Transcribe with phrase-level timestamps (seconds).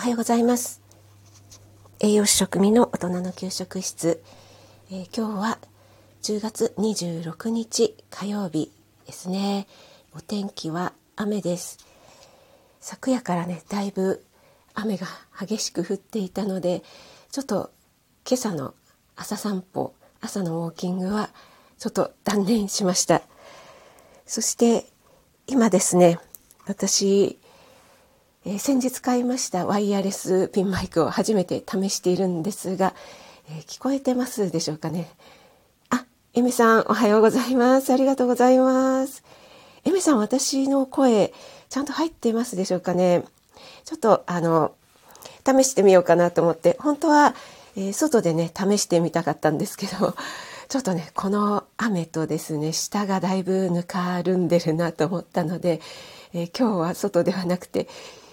[0.00, 0.80] おはようございます。
[1.98, 4.22] 栄養士食味の大人の給食室、
[4.90, 5.58] えー、今日は
[6.22, 8.72] 10月26日火曜日
[9.04, 9.66] ですね。
[10.14, 11.86] お天気は雨です。
[12.80, 14.24] 昨夜からねだいぶ
[14.72, 15.06] 雨が
[15.38, 16.82] 激しく降っていたので
[17.30, 17.70] ちょっと
[18.26, 18.72] 今朝の
[19.16, 19.92] 朝散歩
[20.22, 21.28] 朝のウォーキングは
[21.76, 23.20] ちょっと断念しました。
[24.24, 24.86] そして
[25.46, 26.18] 今ですね
[26.64, 27.38] 私
[28.46, 32.94] えー、先日買いましたワイヤレスピンマイクを初めて試しているんですが、
[33.50, 35.10] えー、聞こえてますでしょうかね？
[35.90, 37.92] あ、エメさんおはようございます。
[37.92, 39.22] ありがとうございます。
[39.84, 41.34] エメさん私の声
[41.68, 43.24] ちゃんと入ってますでしょうかね？
[43.84, 44.72] ちょっとあの
[45.46, 46.78] 試してみようかなと思って。
[46.80, 47.34] 本当は、
[47.76, 50.14] えー、外でね試してみたかったんですけど
[50.70, 55.82] ちょっとねこの雨とですね下がだいぶぬかるんでるなと思ったので、
[56.32, 57.86] えー、今日は外ではなくて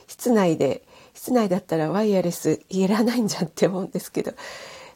[0.08, 4.34] 室内で室内だったらワイヤレスいらないんじゃんって思うんですけど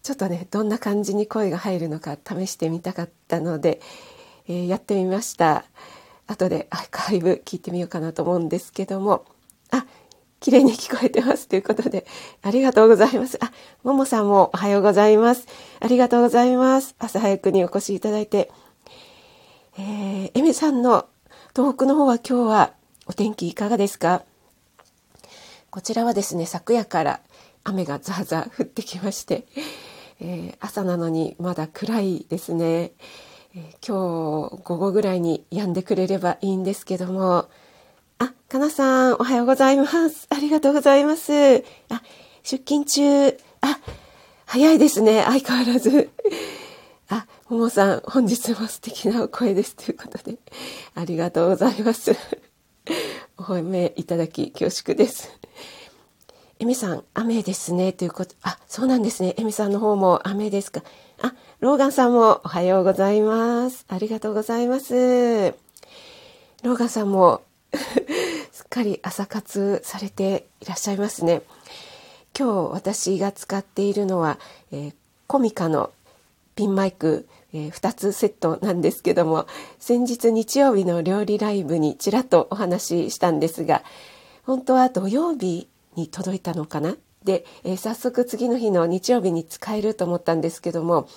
[0.03, 3.81] ちょっとねどんな感じに声が入るのか試してみたかったので、
[4.47, 5.65] えー、やってみました。
[6.27, 9.25] 後でアーカイブ聞いてみようかなと思うんですけども。
[9.71, 9.85] あ
[10.39, 11.47] 綺麗に聞こえてます。
[11.47, 12.07] ということで
[12.41, 13.37] ありがとうございます。
[13.43, 13.51] あ
[13.83, 15.45] ももさんもおはようございます。
[15.79, 16.95] ありがとうございます。
[16.97, 18.51] 朝早くにお越しいただいて。
[19.77, 21.05] えー、エミさんの
[21.55, 22.73] 東北の方は今日は
[23.05, 24.23] お天気いかがですか？
[25.71, 27.21] こちらはですね昨夜から
[27.63, 29.45] 雨がザーザー降ってきまして、
[30.19, 32.91] えー、朝なのにまだ暗いですね、
[33.55, 37.49] えー、今日午後ぐらいに止んでくれればいいんですけども。
[38.19, 40.27] あかなさんおはようございます。
[40.29, 41.63] ありがとうございます。
[41.89, 42.03] あ
[42.43, 43.29] 出勤中。
[43.61, 43.79] あ
[44.45, 45.23] 早いですね。
[45.23, 46.09] 相変わらず。
[47.09, 50.37] あももさん本日も素敵なお声ですということで。
[50.95, 52.13] ありがとうございます。
[53.41, 55.35] お褒めいただき恐縮です。
[56.59, 57.91] エミさん、雨ですね。
[57.91, 59.33] ということ、あ、そうなんですね。
[59.35, 60.83] エミさんの方も雨ですか。
[61.23, 63.83] あ、ローガンさんもおはようございます。
[63.87, 64.93] ありがとうございます。
[64.93, 67.41] ローガンさんも
[68.51, 71.41] すっかり朝活されていらっしゃいますね。
[72.37, 74.37] 今日私が使っているのは、
[74.71, 74.93] えー、
[75.25, 75.89] コミカの
[76.55, 79.47] ピンマイクえー、2つセットなんですけども
[79.79, 83.83] 先日日曜日の料理ライブにちらっとお話ししたんですが
[84.43, 86.95] 本当は土曜日に届いたのかな？
[87.23, 91.07] で、えー、早速次の日の日曜日に使えると思ったんですけども、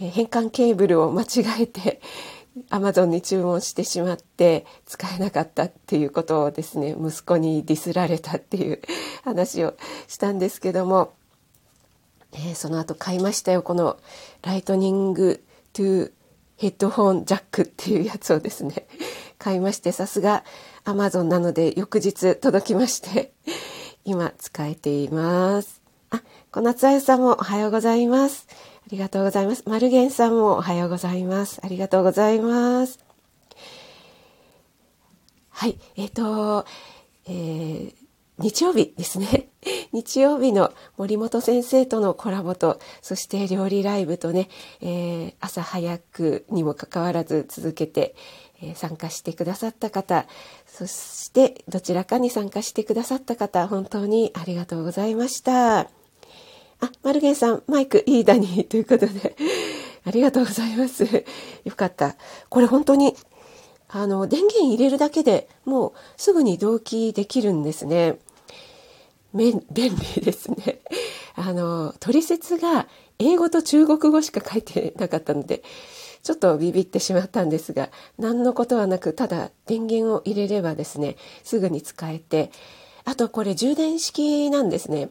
[0.00, 1.26] えー、変換ケーブルを間違
[1.60, 2.00] えて
[2.70, 8.80] アマゾンに注文してしまって使えなかったっていうことをですね息子にディスられたっていう
[9.24, 9.74] 話を
[10.08, 11.12] したんですけども、
[12.32, 13.98] え、その後買いましたよこの
[14.42, 15.42] ライトニング
[15.76, 16.12] トゥ
[16.56, 18.86] ヘッドホンジャックっていうやつをですね、
[19.36, 20.42] 買いまして、さすが
[20.86, 23.34] Amazon なので翌日届きまして、
[24.06, 25.82] 今使えています。
[26.08, 28.46] あ、小夏あゆさんもおはようございます。
[28.50, 28.54] あ
[28.90, 29.64] りがとうございます。
[29.66, 31.60] マルゲンさんもおはようございます。
[31.62, 32.98] ありがとうございます。
[35.50, 36.64] はい、えっ、ー、と、
[37.26, 37.95] えー
[38.38, 39.48] 日曜日ですね。
[39.92, 44.48] 日曜日の森本先生とのコラボと、そして料理ライブとね、
[44.80, 48.14] えー、朝早くにもかかわらず続けて、
[48.62, 50.26] えー、参加してくださった方、
[50.66, 55.80] そしてどちらかに参加してくださった方、本当にありがとうございました。
[55.80, 55.88] あ、
[57.02, 59.34] マルゲンさん、マイクいいだに ということで、
[60.04, 61.04] ありがとうございます。
[61.64, 62.16] よかった。
[62.50, 63.16] これ本当に
[63.88, 68.18] あの電源入れるだけでもうすぐに同期できるんですね。
[69.36, 70.80] 便利ですね。
[71.36, 72.88] あの、取説が
[73.18, 75.62] 英語と中国語しか書いてなかったので、
[76.22, 82.50] ちょっとビビってしまったんですが、何のことはなく、ただ電源を入れればですね、すぐに使えて、
[83.04, 85.10] あとこれ充電式なんですね。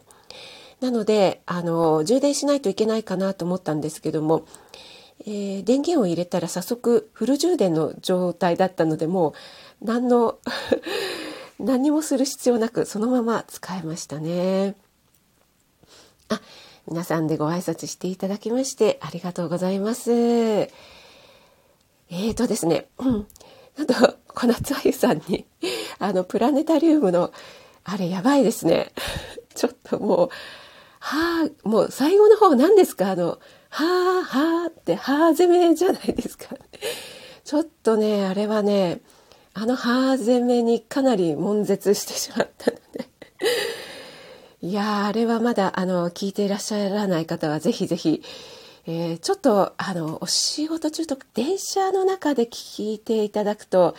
[0.82, 4.46] なので、あの、充電しないといけないかなと思ったんですけども、
[5.26, 9.34] えー、電源を入れたら早速フル充電の状態だったので、も
[9.82, 10.40] う何の
[11.60, 14.76] 何もする必要なくそのまま使えましたね。
[16.30, 16.42] あ、
[16.88, 20.12] 皆さんでご挨拶していただきましてありがとうございます。
[20.12, 23.28] えーとですね、うん、
[23.78, 23.94] なんと
[24.28, 25.46] 小夏あゆさんに
[25.98, 27.32] あのプラネタリウムの
[27.84, 28.92] あれやばいですね。
[29.56, 30.30] ちょっともう、
[31.00, 33.12] はあ、もう最後の方何ですか？
[33.12, 36.48] あの、はあ、はあって、はあ攻めじゃないですか。
[37.44, 39.02] ちょっとね、あれはね、
[39.58, 43.08] あのハーゼメにかなり悶絶してしまったので
[44.68, 48.22] いやあれはまだあの聞いていらっしゃらない方はぜひぜひ、
[48.86, 53.96] えー、ちょっとあのお仕事中と電車の中で聞いていただくと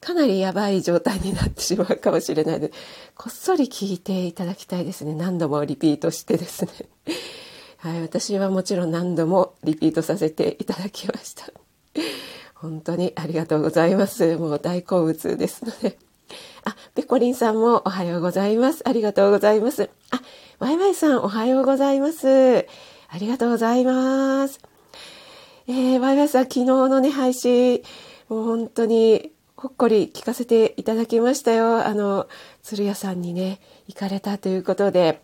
[0.00, 2.72] かなりやばい状態になってしまうかもしれないので、
[3.16, 5.14] こっそり聞いていただきたいですね。
[5.14, 6.70] 何度もリピートしてですね。
[7.78, 11.50] はい、私はもちろん何度もリピートさせていただきました。
[12.66, 14.36] 本当にありがとうございます。
[14.36, 15.96] もう大好物ですので。
[16.64, 18.82] あ、ペコリンさんもおはようございます。
[18.88, 19.88] ありがとうございます。
[20.10, 20.20] あ、
[20.58, 22.66] ワイワイさんおはようございます。
[23.08, 24.60] ありがとうございます。
[25.68, 27.82] えー、ワイワイさん昨日のね、配信、
[28.28, 31.86] もう本当にほっこり聞かせていただきましたよ。
[31.86, 32.26] あの、
[32.64, 35.22] 鶴屋さんにね、行かれたということで、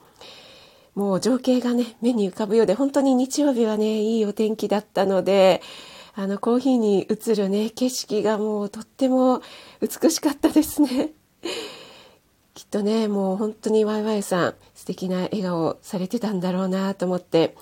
[0.95, 5.61] もう情景がね、目に浮かぶようで、本当に日曜日はね、いいお天気だったので、
[6.15, 9.43] あの、コーヒーに映るね、景色がもうとっても
[9.81, 11.11] 美しかったですね。
[12.55, 17.57] きっとね、もう本当にワイワイさん、素敵な笑顔されてたんだろうなと思って、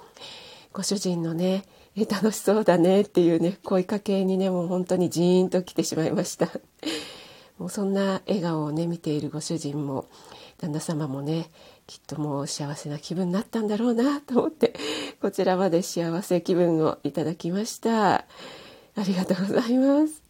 [0.72, 1.64] ご主人のね、
[2.06, 6.48] 楽しそうだねっていうね声かけにねもう本当にジーンと来てしまいました
[7.58, 10.06] もうそんな笑顔をね見ているご主人も
[10.58, 11.50] 旦那様もね
[11.90, 14.74] きっともう幸せな気分になったんだろうなと思って
[15.20, 18.26] こちらまで幸せ気分をいただきましたあ
[19.04, 20.22] りがとうございます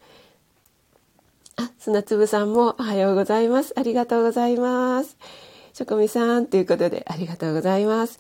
[1.57, 5.19] あ砂粒さんもおはようございますありがとうございます
[5.75, 8.19] しょこみさんということでありがとうございます、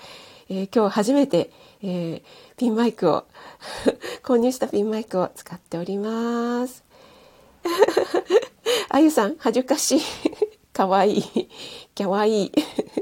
[0.50, 1.50] えー、今日初めて
[1.82, 2.22] えー、
[2.58, 3.24] ピンマイクを
[4.22, 6.84] 購入したピンマイクを使っております。
[8.90, 10.00] あゆさん、恥ずかしい。
[10.74, 11.48] かわいい。
[12.04, 12.52] かわいい。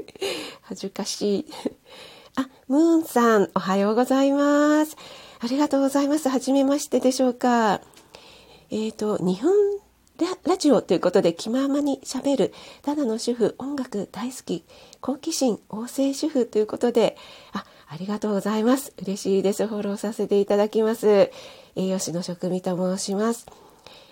[0.63, 1.45] 恥ずかしい。
[2.35, 4.97] あ、ムーンさん、おはようございます。
[5.39, 6.27] ありがとうございます。
[6.27, 7.79] はじめましてでしょうか。
[8.69, 9.53] えっ、ー、と、日本
[10.43, 14.65] ラジオということで気ままにしゃべるただの主婦音楽大好き
[14.99, 17.15] 好奇心旺盛主婦ということで
[17.53, 18.91] あありがとうございます。
[19.01, 19.65] 嬉しいです。
[19.65, 21.31] フォローさせていただきます。
[21.77, 23.47] 栄養士の職味と申します。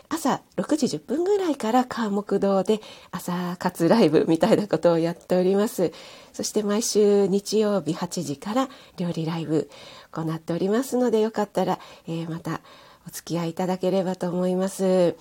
[0.10, 2.80] 朝6時10分ぐらいから川木堂で
[3.12, 5.92] 朝活ライブみたいなことをやっております。
[6.34, 9.70] そして毎週日曜日8時から料理ライブ
[10.12, 12.62] 行っておりますのでよかったら、えー、また
[13.08, 15.16] お付き合いいただければと思います。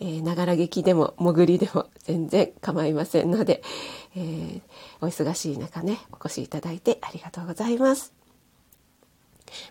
[0.00, 3.62] ながら劇でも潜りでも全然構いませんので、
[4.14, 4.60] えー、
[5.00, 8.12] お忙しい中ねお越しいただいてありがとうございます。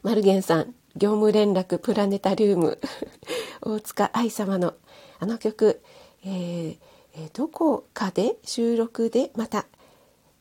[0.02, 2.80] マルゲンさん業務連絡プラネタリウム
[3.62, 4.76] 大塚愛様の
[5.20, 5.82] あの曲、
[6.26, 9.66] えー、どこかで収録でまた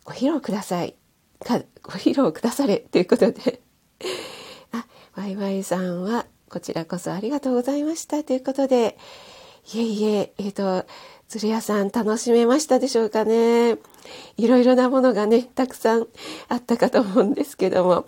[0.04, 0.94] ご披露ください。
[1.44, 2.78] かご披露くだされ。
[2.78, 3.60] ということで。
[4.72, 8.22] あワイワイさんはこちらこそありがとうございました。
[8.22, 8.98] ということで、
[9.72, 10.86] いえいえ、えっ、ー、と、
[11.28, 13.76] 鶴屋さん楽しめましたでしょうかね。
[14.36, 16.06] いろいろなものがね、たくさん
[16.48, 18.06] あったかと思うんですけども、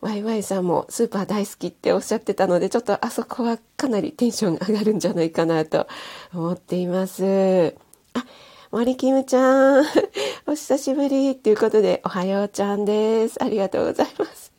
[0.00, 5.86] ワイワイさんもスーパー大好きっておっしゃってたので、ちょっとあそこはかなりテンション上がるんじゃないかなと
[6.34, 7.74] 思っています。
[8.14, 8.24] あ、
[8.72, 9.84] 森キムちゃん、
[10.46, 13.42] お久しぶりっていうことで、おはようちゃんです。
[13.44, 14.52] ありがとうございます。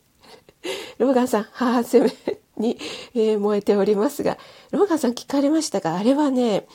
[0.98, 2.78] ローガンさん、母攻めに、
[3.14, 4.38] えー、燃えておりますが、
[4.70, 5.96] ローガンさん聞かれましたか？
[5.96, 6.66] あれはね、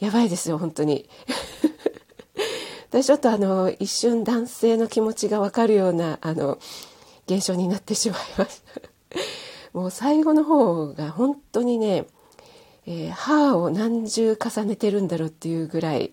[0.00, 1.08] やばいですよ、本当に。
[2.90, 6.58] 私ちょっとあの、一瞬男性の気持ちがわかるような、あの、
[7.26, 8.80] 現象になってしまいました。
[9.78, 12.06] もう最後の方が本当にね、
[12.86, 16.12] えー、歯を何重重ねてるんだろうっていうぐらい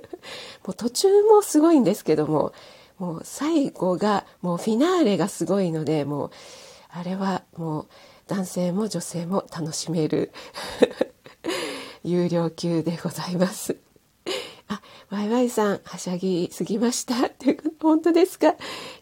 [0.64, 2.52] もう途中もすごいんですけども
[2.98, 6.30] もう最後がもうフィナーレがすごいのでもう
[6.88, 7.86] あれはもう
[8.28, 10.32] 男性も女性も楽しめる
[12.06, 13.76] 有料級でございます。
[14.68, 17.26] あ、ワイワイさん、はしゃぎすぎました。
[17.26, 18.54] っていう本当ですか？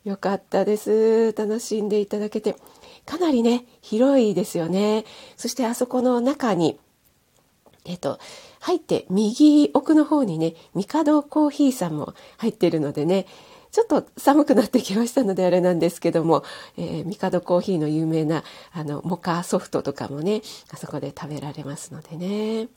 [0.05, 1.35] よかったです。
[1.37, 2.57] 楽しんでいただけて。
[3.05, 5.05] かなりね、広いですよね。
[5.37, 6.79] そしてあそこの中に、
[7.85, 8.19] えっと、
[8.61, 13.27] 入って右奥の方にね、ミカドコーヒーさんも入ってるのでね、
[13.71, 16.45] ちょっと寒くなってきましたのであれなんですけども、
[16.79, 22.69] えー、ミカドコーヒーの有名なあのモカソフトとかもねあそこで食べられますのでね。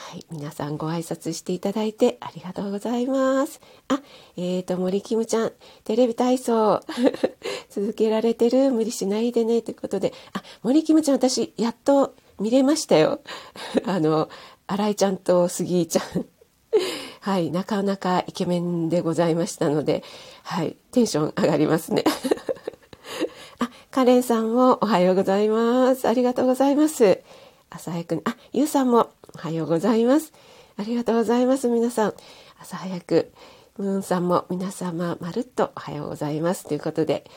[0.00, 3.60] はい、皆さんご挨拶していただいてありがとうございます。
[3.88, 4.00] あ、
[4.36, 5.52] えーと、森キムちゃん、
[5.84, 6.80] テレビ体操
[7.68, 8.70] 続けられてる？
[8.70, 13.20] 無理しないでねということで、あ、森キムちゃん私やっと見れましたよ。
[13.84, 14.30] あの、
[14.68, 16.26] 新井ちゃんと杉井ちゃん。
[17.20, 20.04] はい、なかなかイケメンでございましたので、
[20.44, 22.04] はい、テンション上がりますね。
[23.58, 26.08] あ、カレンさんもおはようございます。
[26.08, 27.20] ありがとうございます。
[27.68, 30.32] 朝早くに、あ、ゆうさんもおはようございます。
[30.76, 31.68] ありがとうございます。
[31.68, 32.14] 皆さん、
[32.60, 33.32] 朝早く、
[33.76, 36.66] ムーンさんも皆様まるっとおはようございます。
[36.66, 37.30] ということで、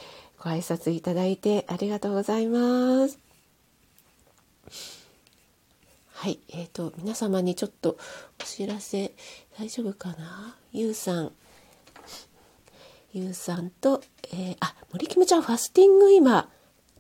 [0.44, 3.20] ご挨拶いただいてありがとうございます。
[6.14, 7.98] はい、えっ、ー、と皆様にちょっと
[8.40, 9.12] お知らせ
[9.60, 10.56] 大丈夫かな？
[10.72, 11.32] ゆうさん、
[13.14, 16.48] ゆうさんと、えー、あ森キムちゃんファスティング今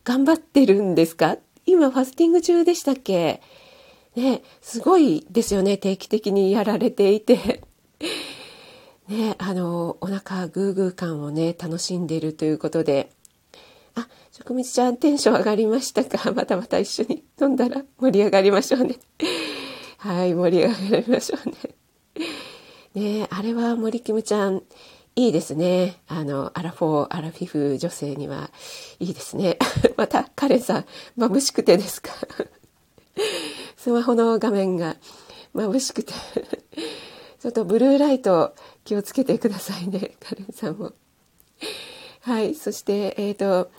[0.04, 1.38] 頑張ってるんですか？
[1.66, 3.42] 今ファスティング中でしたっけ？
[4.16, 7.62] ね、すごいですよね定期的にやられていて。
[9.08, 13.10] ね、あのお腹グーグー感をね楽しんでいるということで。
[13.96, 16.32] あ、食味ちゃんテンション上がりましたか？
[16.34, 18.96] またまた一緒に飲んだら盛り上がりましょうね。
[19.98, 23.18] はい、盛り上がりましょうね。
[23.20, 24.64] ねあれは森キムちゃん、
[25.16, 25.98] いいですね。
[26.08, 28.50] あの、アラフォー、アラフィフ女性には
[29.00, 29.58] いいですね。
[29.98, 30.86] また、カレンさん、
[31.18, 32.12] 眩しくてですか？
[33.82, 34.96] スマホの画面が
[35.56, 36.14] 眩しくて
[37.42, 40.94] ちょっとブルーライト気をつけてくださいね、カレンさんも。
[42.20, 43.72] はい、そして、えっ、ー、と、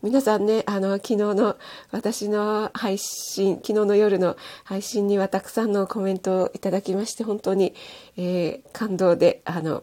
[0.00, 1.56] 皆さんね、あの、昨日の
[1.90, 7.74] 私の配信、昨日の夜の配信にはたくさんのコメントをいただきまして、本当に、
[8.16, 9.82] えー、感動で、あの、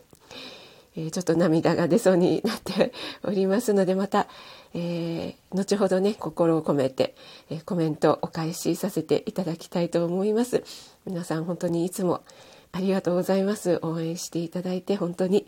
[0.97, 4.27] えー、ちょっと涙が出そうになっておりますので、また、
[4.73, 7.15] えー、後ほどね、心を込めて、
[7.49, 10.63] えコメントお返しさせていただきたいと思います。
[11.05, 12.23] 皆さん本当にいつも
[12.71, 13.79] ありがとうございます。
[13.83, 15.47] 応援していただいて本当に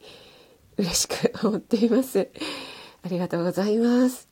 [0.78, 2.30] 嬉しく思っています。
[3.04, 4.28] ありがとうございます。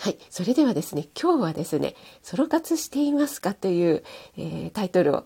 [0.00, 0.18] はい。
[0.28, 4.04] それではですね、今日はですね、ソロ活していますかという、
[4.36, 5.24] えー、タイトルを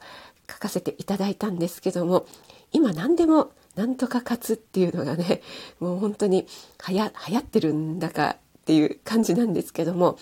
[0.49, 2.27] 書かせていただいたんですけども、
[2.73, 5.41] 今何でもなんとか活っていうのがね、
[5.79, 10.19] もう本当にはや流行ってるんだかっていう感じなんですけども、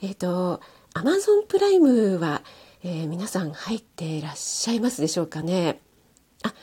[0.00, 0.60] えっ、ー、と、
[0.94, 2.42] Amazon プライムは、
[2.84, 5.80] えー、皆さん入っていらっしゃいますでしょうかね。
[6.44, 6.54] あ、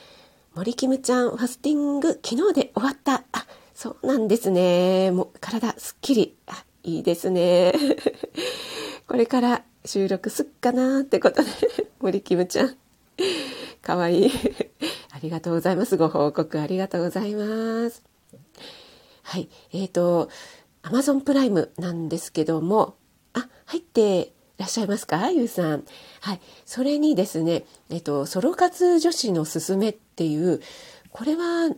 [0.54, 3.24] 森キムちゃんファスティング昨日で終わった。
[3.32, 5.10] あ、そうなんですね。
[5.10, 6.34] もう体すっきり。
[6.46, 7.74] あ、いいですね。
[9.06, 11.50] これから収録すっかなってことで、
[12.00, 12.76] 森キムちゃん。
[13.82, 14.32] かわいい。
[15.16, 15.96] ありがとうございます。
[15.96, 18.02] ご報告ありがとうございます。
[19.22, 19.48] はい。
[19.72, 20.28] えっ、ー、と、
[20.82, 22.96] Amazon プライムなんですけども、
[23.32, 25.30] あ、入っていらっしゃいますか？
[25.30, 25.84] ゆうさん。
[26.20, 26.40] はい。
[26.66, 30.60] それにですね、えっと、ソロ活女子のすすめっていう、
[31.10, 31.70] これは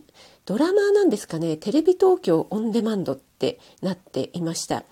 [0.43, 4.83] ドラマなんですかね、テレビ東京オンデマンドってなっていました。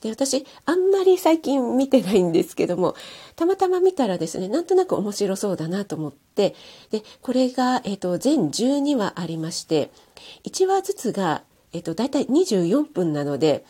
[0.00, 2.94] で、私、あんまり最近見てないんですけども、
[3.36, 6.54] たまたま見たらですね、なんとなく面白そうだなと思って、
[6.90, 9.90] で、これが、えっ、と、全12話ありまして、
[10.44, 13.64] 1話ずつが、えっ、と、だいたい24分なので、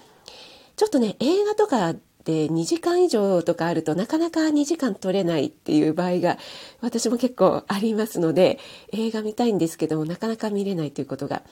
[0.76, 1.94] ちょっとね、映画とか
[2.24, 6.38] で2時間以上とかあるとなかなか2時間取れないっていう場合が
[6.80, 8.58] 私も結構ありますので
[8.92, 11.42] 映画見たいんですけどもなかなか見れないということが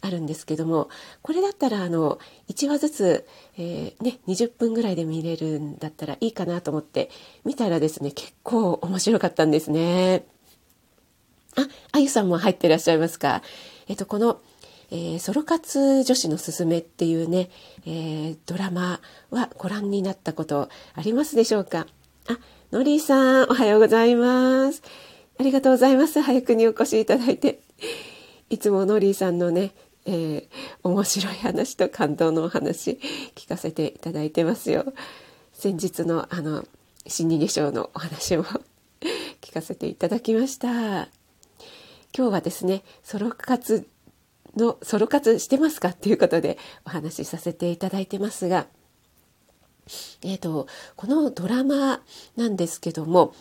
[0.00, 0.88] あるんですけども
[1.20, 3.26] これだったらあの1話ずつ、
[3.58, 7.10] えー、ね、20分ぐらいで見れるんだったらいいかなと思って
[7.44, 10.24] 見たらですね結構面白かったんですね。
[11.56, 13.42] あ、あゆさんも入ってらっしゃいますか？
[13.86, 14.40] えっと、この
[14.94, 17.50] えー、ソロ活女子のすすめっていうね、
[17.84, 21.88] えー、ドラマはご覧になったことありますでしょうか？
[22.28, 22.38] あ、
[22.70, 24.82] のりさん、おはようございます。
[25.36, 26.20] ありがとうございます。
[26.20, 27.58] 早くにお越しいただいて。
[28.50, 29.72] いつものりーさんのね、
[30.06, 30.48] えー、
[30.84, 33.00] 面白い話と感動のお話
[33.34, 34.84] 聞かせていただいてますよ。
[35.52, 36.64] 先日のあの、
[37.04, 38.44] 新逃げ賞のお話も
[39.42, 40.68] 聞かせていただきました。
[42.16, 43.88] 今日はですね、ソロ活
[44.56, 45.88] のソロ活してますか？
[45.88, 48.66] っていうことでお話しさせていただいてますが、
[50.22, 52.00] えーと、このドラマ
[52.36, 53.34] なんですけども、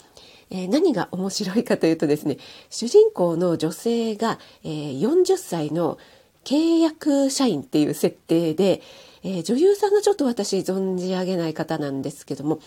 [0.49, 2.37] えー、何が面白いかというとですね
[2.69, 5.97] 主人公の女性が、えー、40歳の
[6.43, 8.81] 契約社員っていう設定で、
[9.23, 12.59] えー、女優さんがちょっと私存じ上げない方なんですけども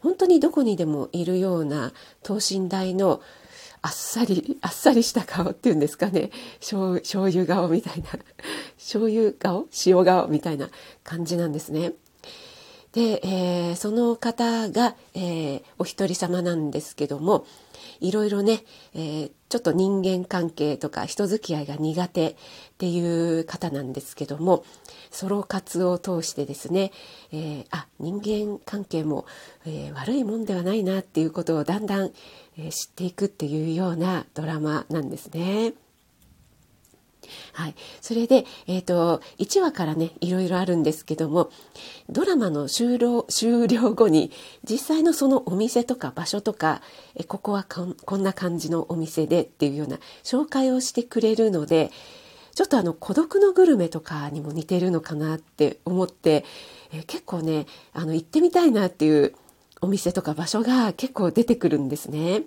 [0.00, 1.92] 本当にどこにでもいるような
[2.24, 3.22] 等身大の
[3.82, 6.30] あっさり、あっさりした顔っていうんですかね。
[6.60, 8.08] 醤油顔みたいな。
[8.76, 9.66] 醤油顔？
[9.86, 10.68] 塩顔みたいな
[11.02, 11.94] 感じなんですね。
[12.92, 17.46] で、えー、その方が、えー、お一人様なんですけども、
[18.00, 22.34] いろいろね、えー、ちょっと人間関係とか人付き合いが苦手っ
[22.78, 24.64] ていう方なんですけども、
[25.10, 26.90] ソロ活を通してですね、
[27.32, 29.24] えー、あ、人間関係も、
[29.66, 32.10] え、悪いもんではないなっていうことをだんだん、
[32.66, 35.74] え知っていくっていうようなドラマなんですね。
[37.52, 41.50] はい、それで、えーと、1話からねいろいろあるんですけども
[42.08, 44.32] ドラマの終了終了後に
[44.68, 46.80] 実際のそのお店とか場所とか
[47.14, 51.90] えここはこんな感じのお店でっていうような紹介をしてくれるので
[52.54, 56.44] ちょっとあの孤独のグルメとかにも似てるのかなって思って、
[56.92, 59.34] え結構ねあの行ってみたいなっていう
[59.80, 62.42] お店とか場所が結構出てくるんですね。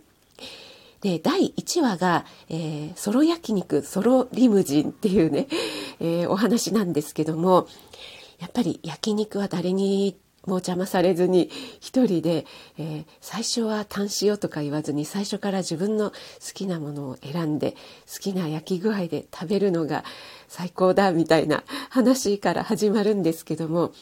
[1.01, 5.47] で、第1話が、えー、ソロ焼肉、ソロリムジンっていうね、
[5.99, 7.67] えー、お話なんですけども、
[8.39, 11.49] やっぱり焼肉は誰にもう邪魔されずに
[11.79, 12.45] 一人で、
[12.77, 16.15] えー、最初は単塩とか言わずに最初から自分の好
[16.53, 17.71] きなものを選んで
[18.11, 20.03] 好きな焼き具合で食べるのが
[20.49, 23.93] 最高だみたいな話から始まるんですけども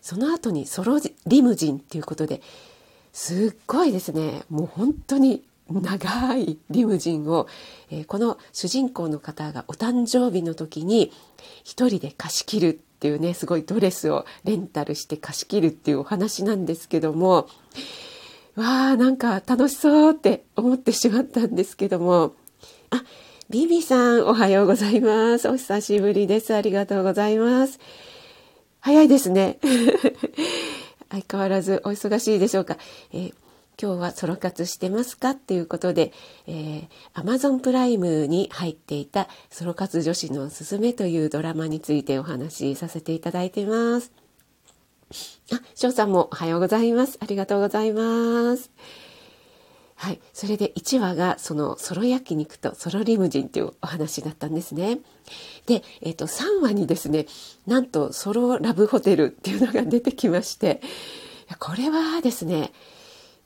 [0.00, 2.40] その後にソロリムジンっていうことで
[3.12, 4.42] すっごいですね。
[4.48, 7.46] もう本当に長いリムジンを、
[7.90, 11.12] えー、この主人公の方がお誕生日の時に
[11.64, 17.48] 一人で貸し切るっていうねすごいドレスをレンタルして貸し切るっていうお話なんですけども
[18.54, 22.34] わあなんか楽しそうって思ってしまったんですけども。
[22.90, 23.02] あ
[23.48, 25.46] ビビさんおはようございます。
[25.48, 26.54] お久しぶりです。
[26.54, 27.78] ありがとうございます。
[28.80, 29.58] 早いですね。
[31.12, 32.76] 相変わらずお忙しいでしょうか、
[33.12, 33.34] えー
[33.80, 36.12] 今日はソロ活してますかっていうことで、
[36.46, 44.12] えー、Amazon プライムに入っていたソロ活女子のすすめというドラマについてお話しさせていただいてます。
[45.52, 47.18] あ、翔さんもおはようございます。
[47.20, 48.70] ありがとうございます。
[50.02, 50.20] はい。
[50.32, 54.98] それで1話がそのソロ焼肉とソロリムジンというお話だったんですね。
[55.66, 57.26] で、え、ー、と、3話にですね、
[57.68, 60.80] なんとソロラブホテルっていうのが出てきまして、
[61.60, 62.72] これはですね、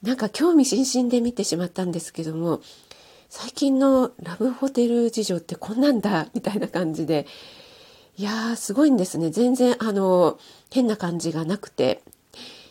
[0.02, 2.60] なんか興味津々で見てしまったんですけども
[3.28, 7.26] 最近のラブホテル事情ってこんなんだみたいな感じで
[8.16, 10.38] いやーすごいんですね全然あの
[10.70, 12.02] 変な感じがなくて、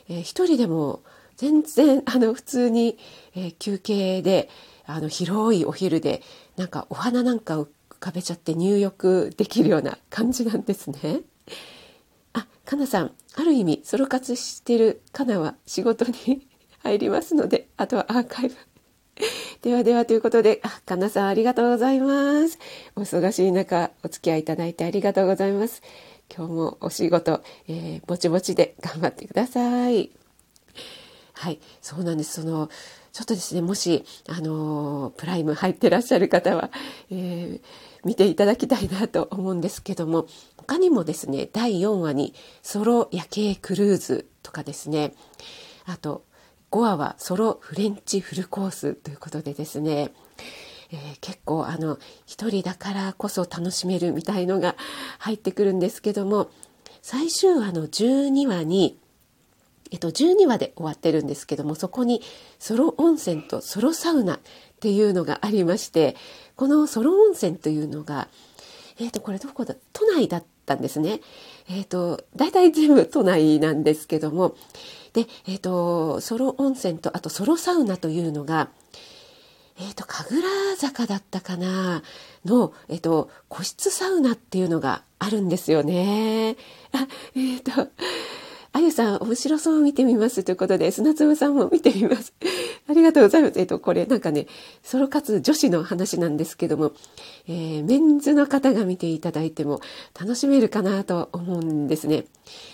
[0.08, 1.02] えー、一人でも
[1.38, 2.98] 全然あの普通に、
[3.36, 4.50] えー、休憩で
[4.86, 6.22] あの広いお昼で
[6.58, 7.68] なんかお花なんか浮
[8.00, 11.22] かべちゃって入浴できるような感じなんですね。
[12.34, 16.48] あ、かなさん、ある意味ソロ活してるかなは仕事に
[16.84, 18.56] 入りますので、あとはアーカイブ。
[19.62, 22.60] ではではということで、あ、かなさんありがとうございます。
[22.96, 25.82] お忙しい中、お付き合いいただいてありがとうございます。
[26.36, 30.25] 今日もお仕事、えー、ぼちぼちで頑張ってください。
[31.36, 32.42] はい、そうなんです。
[32.42, 32.70] その、
[33.12, 36.72] ちょっとですね、もし、あのプライム入ってらっしゃる方は、
[37.12, 37.62] えー、
[38.04, 45.14] 見ていただきたいなと思うんですけども、他にもですね、第4話にソロ夜景クルーズとかですね、
[45.86, 46.24] あと、
[46.72, 50.12] 5話はソロフレンチフルコースということでですね、
[50.92, 54.76] えー、結構あの一人だからこそ楽しめるみたいのが
[55.20, 56.50] 入ってくるんですけども
[57.02, 58.98] 最終話の12話に
[59.92, 62.22] えっと、12話で終わってるんですけどもそこに
[62.60, 64.40] ソロ温泉とソロサウナっ
[64.80, 66.16] ていうのがありまして
[66.56, 68.28] このソロ温泉というのが
[69.00, 71.20] えっ、とこれどこだ都内だったんですね。
[71.70, 74.56] えっ、と大体全部都内なんですけども
[75.16, 78.68] で、えっ、と、ソロ温泉と、あとソロサウナというのが、
[79.80, 82.04] えっ、と、神楽坂だったかな
[82.44, 86.58] の、えっ、と、個室サウナっていうのがあるんですよね。
[86.92, 87.72] あ、えっ、と、
[88.76, 92.34] あゆさん、面白そう見てみますということで、砂粒さんも見てみます。
[92.90, 93.58] ありがとうございます。
[93.58, 94.48] えっと、これなんかね、
[94.84, 96.92] ソロ活女子の話なんですけども、
[97.48, 99.80] えー、メンズの方が見ていただいても
[100.20, 102.26] 楽しめるかなと思うんですね。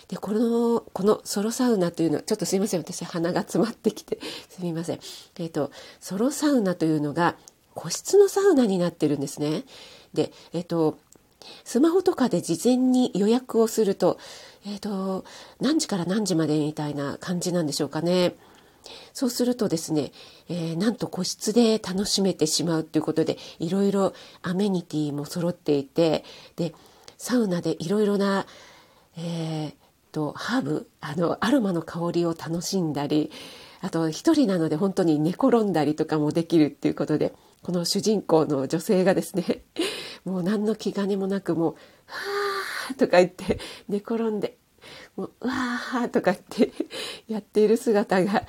[0.07, 2.79] で、この、このソロサウナというのは、ちょっとすいません。
[2.79, 4.17] 私鼻が詰まってきて、
[4.49, 4.99] すみません。
[5.37, 7.35] えっと、ソロサウナというのが
[7.75, 9.65] 個室のサウナになってるんですね。
[10.15, 10.97] で、えっと、
[11.63, 14.17] スマホとかで事前に予約をすると、
[14.65, 15.25] えっ、ー、と、
[15.59, 18.35] 何時から何時までみたいな感じなんでしょうかね。
[19.13, 20.11] そうするとですね、
[20.49, 26.23] えー、なんと個室で楽しめてしまうということで、いろいろアメニティも揃っていて、
[26.55, 26.73] で、
[27.17, 28.45] サウナでいろいろな、
[29.17, 29.73] えー、
[30.11, 33.31] と、ハーブ、あの、アロマの香りを楽しんだり、
[33.81, 39.63] あと一人なので本当に寝転んだりとかもできるっていうことで、この主人公の女性がですね、
[40.25, 41.73] もう何の気兼ねもなくもう、
[42.05, 44.57] はーとか言って寝転んで、
[45.15, 46.71] もう、うわーとかって
[47.27, 48.43] やっている姿が、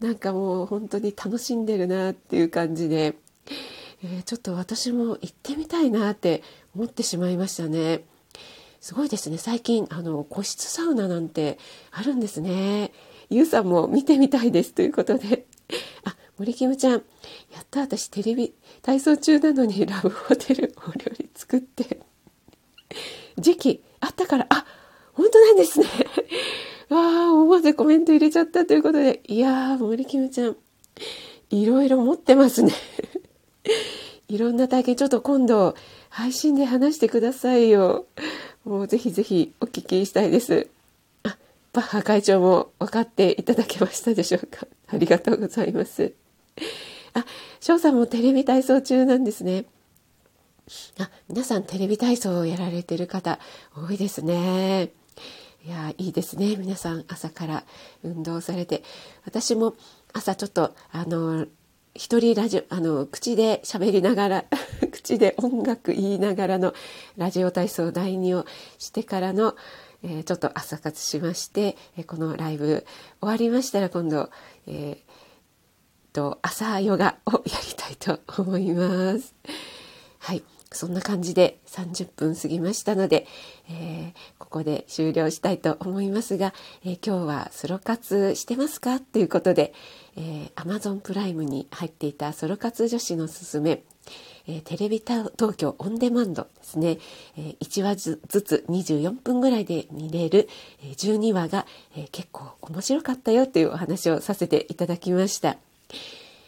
[0.00, 3.16] なんかもう本当に楽しんでるなっていう感じで、
[4.04, 6.42] えー、ちょっと私も行ってみたいなって
[6.74, 8.02] 思ってしまいましたね。
[8.80, 9.38] すごいですね。
[9.38, 11.58] 最近、あの、個室サウナなんて
[11.90, 12.92] あるんですね。
[13.30, 15.46] ゆうさんも見てみたいですということで。
[16.04, 16.98] あ、森キムちゃん、や
[17.62, 21.15] った私テレビ体操中なのにラブホテルお料
[21.48, 22.00] 作って、
[23.38, 24.66] 時期あったから、あ、
[25.12, 25.86] 本当なんですね。
[26.90, 30.56] わあ、思わずコメント入れちゃったということで、いやー、森キムちゃん、
[31.50, 32.72] いろいろ持ってますね。
[34.28, 35.76] いろんな体験、ちょっと今度、
[36.10, 38.06] 配信で話してくださいよ。
[38.64, 40.66] もうぜひぜひお聞きしたいです。
[41.22, 41.38] あ、
[41.72, 44.66] バッハ会長も分かっていただけましたでしょうか。
[44.88, 46.12] ありがとうございます。
[47.14, 47.24] あ、
[47.60, 49.66] 翔さんもテレビ体操中なんですね。
[50.98, 53.38] あ、皆さんテレビ体操をやられてる方
[53.74, 54.90] 多いですね。
[55.64, 56.56] いや、いいですね。
[56.56, 57.64] 皆さん朝から
[58.02, 58.82] 運動されて。
[59.24, 59.74] 私も
[60.12, 61.46] 朝ちょっと、あの、
[61.94, 64.44] 一人ラジオ、あの、口で喋りながら、
[64.92, 66.74] 口で音楽言いながらの
[67.16, 68.44] ラジオ体操第2を
[68.78, 69.56] してからの、
[70.02, 72.84] えー、ちょっと朝活しまして、えこのライブ
[73.20, 74.30] 終わりましたら今度、
[74.66, 79.34] えー、と朝ヨガをやりたいと思います。
[80.18, 80.42] はい。
[80.76, 83.26] そんな感じで30分過ぎましたので、
[83.70, 86.52] えー、ここで終了したいと思いますが、
[86.84, 89.00] えー、今日はソロ活してますか？
[89.00, 89.72] ということで、
[90.16, 93.82] えー、Amazon プライムに入っていたソロ活女子のすすめ、
[94.46, 96.98] えー、テレビ東京オンデマンドですね、
[97.36, 100.48] えー、1話ずつ24分ぐらいで見れる、
[100.84, 105.56] えー、12話が、えー、結構面白かったよというお話をさせていただきました。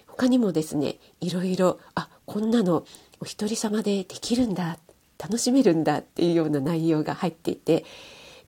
[0.07, 2.85] 他にもですね、いろいろ、あ、こんなの
[3.20, 4.78] お一人様でできるんだ
[5.18, 7.85] 楽しめるんだっていうような内容が入っていて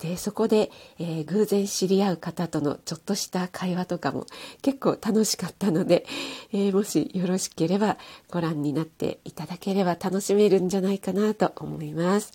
[0.00, 4.26] でそこで、えー、偶然知り合う方とのちょっとした会話とかも
[4.62, 6.06] 結構楽しかったので、
[6.52, 7.98] えー、もしよろしければ
[8.30, 12.32] ご覧になっていただければ楽しめるんじゃないかなと思います。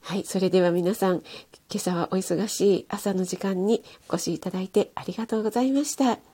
[0.00, 1.22] はい、それでは皆さん、今
[1.76, 6.27] 朝はお忙しい朝の時間にお越しいただいてありがとうございました。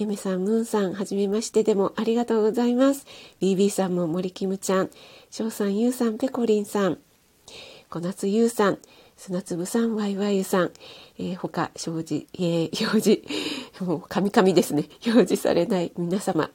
[0.00, 3.04] エメさん、ムーンさん、はじめましてでもありがとうございます。
[3.42, 4.90] BB さんも森キムちゃん、
[5.28, 6.98] 翔さん、ゆうさん、ペコリンさん、
[7.90, 8.78] 小夏ゆうさん、
[9.16, 10.70] 砂粒さん、ワイワイさん、
[11.18, 13.22] えー、他、表示、えー、表示、
[13.82, 14.88] もう、カミカミですね。
[15.04, 16.48] 表示されない皆様、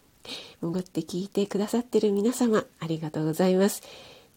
[0.62, 3.84] 潜って聞いてくださってる皆様、ありがとうございます。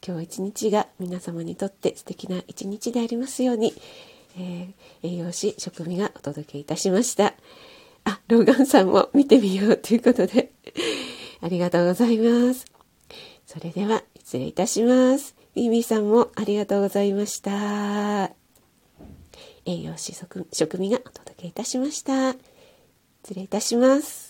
[0.04, 3.72] 今日一日が皆様にとって素敵な一日でありますように、
[4.36, 7.34] えー、栄養士、食味がお届けいたしました。
[8.06, 10.52] あ、ローガンさんも見てみようということで、
[11.42, 12.64] ありがとうございます。
[13.44, 15.34] それでは、失礼いたします。
[15.54, 18.32] ミミさんもありがとうございました。
[19.64, 20.46] 栄養士食
[20.78, 22.32] 味がお届けいたしました。
[23.24, 24.25] 失礼いたします。